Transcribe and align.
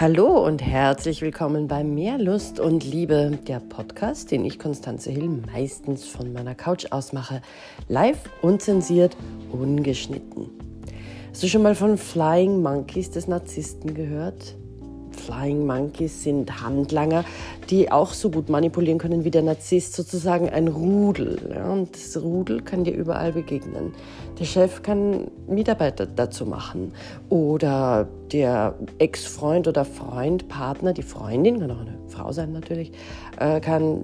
Hallo 0.00 0.46
und 0.46 0.62
herzlich 0.62 1.20
willkommen 1.20 1.68
bei 1.68 1.84
Mehr 1.84 2.16
Lust 2.16 2.58
und 2.58 2.84
Liebe, 2.84 3.38
der 3.46 3.60
Podcast, 3.60 4.30
den 4.30 4.46
ich, 4.46 4.58
Konstanze 4.58 5.10
Hill, 5.10 5.28
meistens 5.28 6.06
von 6.06 6.32
meiner 6.32 6.54
Couch 6.54 6.86
aus 6.90 7.12
mache. 7.12 7.42
Live, 7.86 8.30
unzensiert, 8.40 9.14
ungeschnitten. 9.52 10.48
Hast 11.28 11.42
du 11.42 11.48
schon 11.48 11.60
mal 11.60 11.74
von 11.74 11.98
Flying 11.98 12.62
Monkeys 12.62 13.10
des 13.10 13.28
Narzissten 13.28 13.92
gehört? 13.92 14.56
Flying 15.30 15.64
Monkeys 15.64 16.24
sind 16.24 16.60
Handlanger, 16.60 17.24
die 17.68 17.92
auch 17.92 18.12
so 18.12 18.30
gut 18.30 18.48
manipulieren 18.48 18.98
können 18.98 19.24
wie 19.24 19.30
der 19.30 19.42
Narzisst, 19.42 19.94
sozusagen 19.94 20.48
ein 20.48 20.66
Rudel. 20.66 21.38
Ja, 21.54 21.70
und 21.70 21.94
das 21.94 22.20
Rudel 22.20 22.62
kann 22.62 22.82
dir 22.82 22.94
überall 22.94 23.32
begegnen. 23.32 23.92
Der 24.38 24.44
Chef 24.44 24.82
kann 24.82 25.28
Mitarbeiter 25.46 26.06
dazu 26.06 26.46
machen 26.46 26.92
oder 27.28 28.08
der 28.32 28.74
Ex-Freund 28.98 29.68
oder 29.68 29.84
Freund, 29.84 30.48
Partner, 30.48 30.92
die 30.92 31.02
Freundin, 31.02 31.60
kann 31.60 31.70
auch 31.70 31.80
eine 31.80 31.98
Frau 32.08 32.32
sein 32.32 32.52
natürlich, 32.52 32.90
äh, 33.38 33.60
kann 33.60 34.02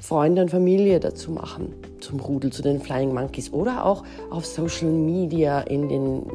Freunde 0.00 0.42
und 0.42 0.50
Familie 0.50 1.00
dazu 1.00 1.30
machen, 1.30 1.74
zum 2.00 2.20
Rudel, 2.20 2.52
zu 2.52 2.62
den 2.62 2.80
Flying 2.80 3.14
Monkeys. 3.14 3.52
Oder 3.52 3.86
auch 3.86 4.04
auf 4.30 4.44
Social 4.44 4.90
Media, 4.90 5.60
in 5.60 5.88
den, 5.88 6.26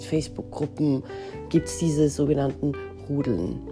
Facebook-Gruppen 0.00 1.02
gibt 1.50 1.68
es 1.68 1.78
diese 1.78 2.08
sogenannten 2.08 2.72
Rudeln. 3.08 3.71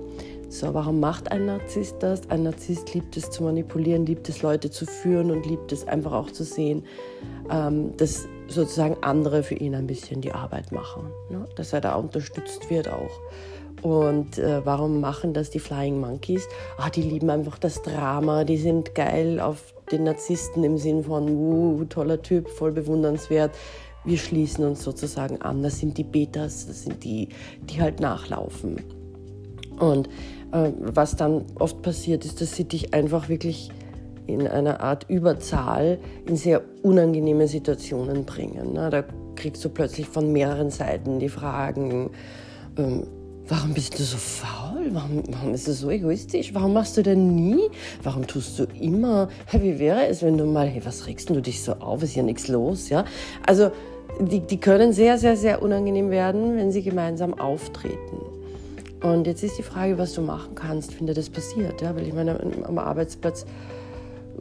So, 0.53 0.75
warum 0.75 0.99
macht 0.99 1.31
ein 1.31 1.47
Narzisst 1.47 1.99
das? 2.01 2.29
Ein 2.29 2.43
Narzisst 2.43 2.93
liebt 2.93 3.17
es 3.17 3.31
zu 3.31 3.45
manipulieren, 3.45 4.05
liebt 4.05 4.29
es 4.29 4.43
Leute 4.43 4.69
zu 4.69 4.85
führen 4.85 5.31
und 5.31 5.47
liebt 5.47 5.71
es 5.71 5.87
einfach 5.87 6.11
auch 6.11 6.33
zu 6.33 6.43
sehen, 6.43 6.83
ähm, 7.49 7.97
dass 7.97 8.27
sozusagen 8.49 8.97
andere 9.01 9.45
für 9.45 9.55
ihn 9.55 9.77
ein 9.77 9.87
bisschen 9.87 10.23
die 10.23 10.33
Arbeit 10.33 10.73
machen, 10.73 11.05
ne? 11.31 11.45
dass 11.55 11.73
er 11.73 11.81
da 11.81 11.95
unterstützt 11.95 12.69
wird 12.69 12.89
auch. 12.89 13.21
Und 13.83 14.39
äh, 14.39 14.67
warum 14.67 15.01
machen 15.01 15.35
das 15.35 15.51
die 15.51 15.61
Flying 15.61 16.01
Monkeys? 16.01 16.49
Ah, 16.79 16.91
die 16.91 17.03
lieben 17.03 17.31
einfach 17.31 17.57
das 17.57 17.81
Drama, 17.83 18.43
die 18.43 18.59
sind 18.59 18.97
geil 18.97 19.39
auf 19.39 19.73
den 19.93 20.03
Narzissten 20.03 20.65
im 20.65 20.79
Sinn 20.79 21.05
von, 21.05 21.29
uh, 21.29 21.85
toller 21.85 22.23
Typ, 22.23 22.49
voll 22.49 22.73
bewundernswert. 22.73 23.53
Wir 24.05 24.19
schließen 24.19 24.65
uns 24.65 24.83
sozusagen 24.83 25.41
an. 25.43 25.63
Das 25.63 25.79
sind 25.79 25.97
die 25.97 26.05
Betas, 26.05 26.67
das 26.67 26.83
sind 26.83 27.05
die, 27.05 27.29
die 27.63 27.81
halt 27.81 28.01
nachlaufen. 28.01 28.83
Und 29.79 30.09
was 30.53 31.17
dann 31.17 31.45
oft 31.59 31.83
passiert, 31.83 32.25
ist, 32.25 32.41
dass 32.41 32.57
sie 32.57 32.65
dich 32.65 32.93
einfach 32.93 33.29
wirklich 33.29 33.71
in 34.27 34.47
einer 34.47 34.81
Art 34.81 35.07
Überzahl 35.09 35.99
in 36.27 36.37
sehr 36.37 36.63
unangenehme 36.83 37.49
Situationen 37.49 38.25
bringen. 38.25 38.73
Ne? 38.75 38.91
Da 38.91 39.05
kriegst 39.37 39.65
du 39.65 39.69
plötzlich 39.69 40.07
von 40.07 40.33
mehreren 40.33 40.71
Seiten 40.71 41.19
die 41.19 41.29
Fragen, 41.29 42.11
ähm, 42.77 43.05
warum 43.49 43.75
bist 43.75 43.99
du 43.99 44.03
so 44.03 44.17
faul? 44.17 44.91
Warum, 44.93 45.23
warum 45.29 45.53
bist 45.53 45.69
du 45.69 45.73
so 45.73 45.91
egoistisch? 45.91 46.55
Warum 46.55 46.73
machst 46.73 46.97
du 46.97 47.03
denn 47.03 47.35
nie? 47.35 47.69
Warum 48.03 48.27
tust 48.27 48.59
du 48.59 48.65
immer? 48.81 49.29
Wie 49.53 49.79
wäre 49.79 50.07
es, 50.07 50.23
wenn 50.23 50.39
du 50.39 50.45
mal, 50.45 50.67
hey, 50.67 50.83
was 50.85 51.07
regst 51.07 51.31
du 51.31 51.41
dich 51.41 51.63
so 51.63 51.73
auf? 51.75 52.03
Ist 52.03 52.15
ja 52.15 52.23
nichts 52.23 52.49
los, 52.49 52.89
ja? 52.89 53.05
Also, 53.47 53.71
die, 54.21 54.41
die 54.41 54.59
können 54.59 54.93
sehr, 54.93 55.19
sehr, 55.19 55.37
sehr 55.37 55.63
unangenehm 55.63 56.11
werden, 56.11 56.57
wenn 56.57 56.71
sie 56.73 56.83
gemeinsam 56.83 57.35
auftreten. 57.35 58.40
Und 59.03 59.27
jetzt 59.27 59.43
ist 59.43 59.57
die 59.57 59.63
Frage, 59.63 59.99
was 59.99 60.13
du 60.15 60.21
machen 60.21 60.55
kannst, 60.55 60.99
wenn 60.99 61.07
dir 61.07 61.15
das 61.15 61.31
passiert. 61.31 61.81
Ja? 61.81 61.95
Weil 61.97 62.07
ich 62.07 62.13
meine, 62.13 62.39
am 62.65 62.79
Arbeitsplatz, 62.79 63.47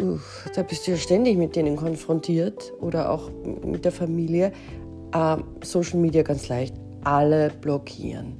uh, 0.01 0.17
da 0.53 0.63
bist 0.63 0.85
du 0.85 0.91
ja 0.91 0.97
ständig 0.97 1.37
mit 1.37 1.55
denen 1.55 1.75
konfrontiert 1.75 2.73
oder 2.81 3.09
auch 3.09 3.29
mit 3.63 3.85
der 3.85 3.91
Familie. 3.91 4.51
Uh, 5.15 5.37
Social 5.63 5.99
Media 5.99 6.21
ganz 6.21 6.49
leicht, 6.49 6.75
alle 7.03 7.51
blockieren. 7.61 8.39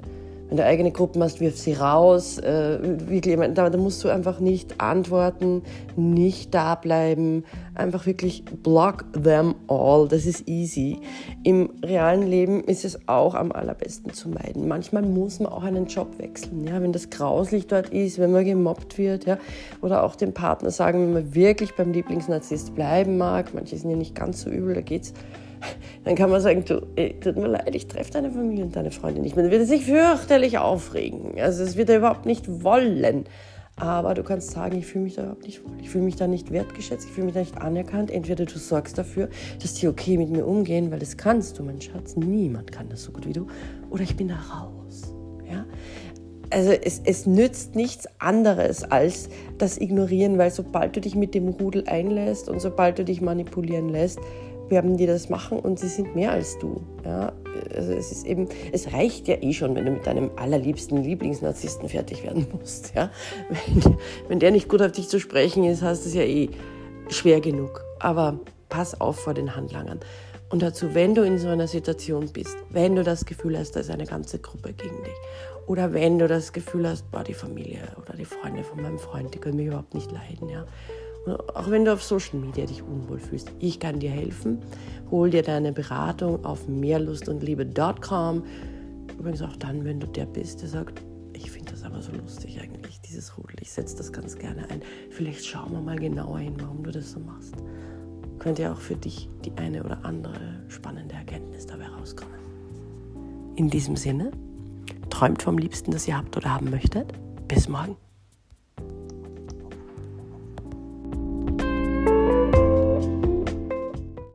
Wenn 0.50 0.58
du 0.58 0.66
eigene 0.66 0.92
Gruppen 0.92 1.22
hast, 1.22 1.40
wirf 1.42 1.58
sie 1.58 1.74
raus. 1.74 2.40
Äh, 2.40 2.80
wirklich, 3.08 3.38
da, 3.54 3.70
da, 3.70 3.78
musst 3.78 4.04
du 4.04 4.10
einfach 4.10 4.40
nicht 4.40 4.82
antworten, 4.82 5.62
nicht 5.96 6.56
da 6.56 6.74
bleiben. 6.74 7.44
Einfach 7.76 8.08
wirklich 8.08 8.44
block 8.46 9.06
them 9.14 9.54
all. 9.68 10.08
Das 10.08 10.26
ist 10.26 10.48
easy. 10.48 11.02
Im 11.44 11.70
realen 11.86 12.26
Leben 12.26 12.64
ist 12.64 12.84
es 12.84 13.08
auch 13.08 13.36
am 13.36 13.52
allerbesten 13.52 14.12
zu 14.12 14.30
meiden. 14.30 14.68
Manchmal 14.68 15.04
muss 15.04 15.40
man 15.40 15.54
auch 15.54 15.64
einen 15.64 15.86
Job 15.86 16.18
wechseln. 16.18 16.66
Ja? 16.66 16.82
Wenn 16.82 16.94
das 16.94 17.12
grauslich 17.12 17.68
dort 17.68 17.90
ist, 17.90 18.18
wenn 18.18 18.32
man 18.32 18.44
gemobbt 18.44 18.98
wird. 18.98 19.26
Ja? 19.26 19.38
Oder 19.82 20.04
auch 20.04 20.16
dem 20.16 20.34
Partner 20.34 20.72
sagen, 20.72 21.00
wenn 21.00 21.14
man 21.14 21.36
wirklich 21.36 21.76
beim 21.76 21.92
Lieblingsnarzisst 21.92 22.74
bleiben 22.74 23.20
mag. 23.20 23.54
Manche 23.54 23.78
sind 23.78 23.92
ja 23.92 23.96
nicht 23.96 24.16
ganz 24.16 24.42
so 24.42 24.50
übel, 24.50 24.74
da 24.74 24.82
geht's 24.82 25.14
dann 26.04 26.16
kann 26.16 26.30
man 26.30 26.42
sagen, 26.42 26.64
du, 26.66 26.82
tut 27.22 27.36
mir 27.36 27.48
leid, 27.48 27.76
ich 27.76 27.88
treffe 27.88 28.12
deine 28.12 28.32
Familie 28.32 28.64
und 28.64 28.76
deine 28.76 28.92
Freunde 28.92 29.22
nicht 29.22 29.36
mehr. 29.36 29.44
Dann 29.44 29.52
wird 29.52 29.64
es 29.64 29.70
sich 29.70 29.86
fürchterlich 29.86 30.58
aufregen. 30.58 31.40
Also 31.40 31.64
es 31.64 31.76
wird 31.76 31.90
er 31.90 31.98
überhaupt 31.98 32.26
nicht 32.26 32.64
wollen. 32.64 33.26
Aber 33.76 34.14
du 34.14 34.24
kannst 34.24 34.52
sagen, 34.52 34.78
ich 34.78 34.86
fühle 34.86 35.06
mich 35.06 35.16
da 35.16 35.24
überhaupt 35.24 35.46
nicht 35.46 35.64
wohl. 35.64 35.78
Ich 35.82 35.90
fühle 35.90 36.04
mich 36.04 36.18
da 36.18 36.28
nicht 36.28 36.52
wertgeschätzt, 36.52 37.06
ich 37.06 37.12
fühle 37.14 37.26
mich 37.26 37.34
da 37.34 37.40
nicht 37.40 37.58
anerkannt. 37.58 38.12
Entweder 38.12 38.46
du 38.46 38.58
sorgst 38.58 38.98
dafür, 38.98 39.30
dass 39.62 39.74
die 39.76 39.88
okay 39.88 40.18
mit 40.18 40.30
mir 40.30 40.46
umgehen, 40.46 40.92
weil 40.92 41.00
das 41.00 41.16
kannst 41.16 41.58
du, 41.60 41.64
mein 41.64 41.80
Schatz. 41.80 42.16
Niemand 42.18 42.72
kann 42.72 42.90
das 42.90 43.04
so 43.04 43.12
gut 43.12 43.26
wie 43.26 43.34
du. 43.34 43.48
Oder 43.90 44.04
ich 44.04 44.18
bin 44.18 44.28
da 44.28 44.36
raus. 44.36 45.14
Ja? 45.50 45.66
Also 46.52 46.72
es, 46.72 47.02
es 47.06 47.26
nützt 47.26 47.76
nichts 47.76 48.08
anderes 48.20 48.84
als 48.84 49.30
das 49.58 49.80
Ignorieren, 49.80 50.38
weil 50.38 50.52
sobald 50.52 50.96
du 50.96 51.02
dich 51.02 51.16
mit 51.16 51.34
dem 51.34 51.48
Rudel 51.48 51.84
einlässt 51.88 52.50
und 52.50 52.60
sobald 52.60 53.00
du 53.00 53.06
dich 53.06 53.22
manipulieren 53.22 53.90
lässt, 53.90 54.20
werden 54.70 54.98
die 54.98 55.06
das 55.06 55.30
machen 55.30 55.60
und 55.60 55.80
sie 55.80 55.88
sind 55.88 56.16
mehr 56.16 56.32
als 56.32 56.58
du. 56.60 56.82
Ja? 57.04 57.34
Also 57.76 57.94
es 57.94 58.12
ist 58.12 58.26
eben, 58.26 58.48
es 58.72 58.94
reicht 58.94 59.28
ja 59.28 59.36
eh 59.42 59.54
schon, 59.54 59.76
wenn 59.76 59.86
du 59.86 59.92
mit 59.92 60.06
deinem 60.06 60.32
allerliebsten 60.36 61.04
Lieblingsnarzissten 61.04 61.90
fertig 61.90 62.24
werden 62.24 62.48
musst. 62.60 62.94
Ja? 62.96 63.12
Wenn, 63.50 63.98
wenn 64.28 64.40
der 64.40 64.52
nicht 64.52 64.70
gut 64.70 64.82
auf 64.82 64.92
dich 64.92 65.10
zu 65.10 65.20
sprechen 65.20 65.64
ist, 65.64 65.82
hast 65.82 66.06
du 66.06 66.10
es 66.10 66.16
ja 66.16 66.24
eh 66.24 66.50
schwer 67.10 67.42
genug. 67.42 67.84
Aber 68.00 68.40
pass 68.70 69.00
auf 69.00 69.20
vor 69.20 69.34
den 69.34 69.56
Handlangern. 69.56 70.00
Und 70.52 70.64
dazu, 70.64 70.96
wenn 70.96 71.14
du 71.14 71.22
in 71.22 71.38
so 71.38 71.48
einer 71.48 71.68
Situation 71.68 72.28
bist, 72.34 72.58
wenn 72.72 72.96
du 72.96 73.04
das 73.04 73.26
Gefühl 73.26 73.58
hast, 73.58 73.76
da 73.76 73.82
ist 73.82 73.92
eine 73.92 74.06
ganze 74.06 74.40
Gruppe 74.40 74.74
gegen 74.74 75.04
dich, 75.04 75.14
oder 75.68 75.94
wenn 75.94 76.18
du 76.18 76.28
das 76.28 76.52
Gefühl 76.52 76.90
hast, 76.90 77.12
boah, 77.12 77.24
die 77.24 77.36
Familie 77.36 77.82
oder 78.02 78.18
die 78.18 78.26
Freunde 78.26 78.64
von 78.64 78.82
meinem 78.82 78.98
Freund, 78.98 79.32
die 79.36 79.38
können 79.38 79.58
mich 79.58 79.68
überhaupt 79.68 79.94
nicht 79.94 80.12
leiden, 80.12 80.50
ja, 80.50 80.66
auch 81.38 81.70
wenn 81.70 81.86
du 81.86 81.94
auf 81.94 82.04
Social 82.04 82.40
Media 82.40 82.66
dich 82.66 82.84
unwohl 82.84 83.20
fühlst. 83.20 83.52
Ich 83.60 83.80
kann 83.80 84.00
dir 84.00 84.12
helfen. 84.12 84.60
Hol 85.12 85.30
dir 85.30 85.44
deine 85.44 85.72
Beratung 85.72 86.44
auf 86.46 86.68
mehrlustundliebe.com. 86.68 88.44
Übrigens 89.18 89.42
auch 89.42 89.56
dann, 89.58 89.86
wenn 89.86 90.00
du 90.00 90.08
der 90.08 90.26
bist, 90.26 90.62
der 90.62 90.70
sagt, 90.70 91.02
ich 91.34 91.52
finde 91.52 91.72
das 91.72 91.84
aber 91.84 92.02
so 92.02 92.12
lustig 92.12 92.60
eigentlich, 92.62 93.00
dieses 93.02 93.38
Rudel. 93.38 93.56
Ich 93.62 93.72
setze 93.72 93.98
das 93.98 94.12
ganz 94.12 94.38
gerne 94.38 94.70
ein. 94.70 94.82
Vielleicht 95.10 95.46
schauen 95.46 95.72
wir 95.72 95.82
mal 95.82 95.98
genauer 95.98 96.40
hin, 96.40 96.56
warum 96.60 96.84
du 96.84 96.92
das 96.92 97.12
so 97.12 97.20
machst. 97.20 97.56
Könnte 98.40 98.64
ja 98.64 98.74
auch 98.74 98.80
für 98.80 98.96
dich 98.96 99.30
die 99.46 99.52
eine 99.58 99.84
oder 99.84 100.04
andere 100.04 100.64
spannende 100.68 101.16
Erkenntnis 101.16 101.66
dabei 101.66 101.88
rauskommen. 101.88 102.36
In 103.56 103.70
diesem 103.70 103.96
Sinne, 103.96 104.32
träumt 105.10 105.42
vom 105.42 105.58
Liebsten, 105.58 105.92
das 105.92 106.08
ihr 106.08 106.18
habt 106.18 106.38
oder 106.38 106.54
haben 106.54 106.70
möchtet. 106.70 107.14
Bis 107.48 107.68
morgen. 107.68 107.98